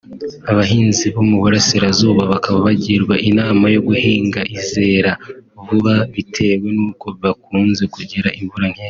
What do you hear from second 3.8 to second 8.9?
guhinga izera vuba bitewe n’uko bakunze kugira imvura nkeya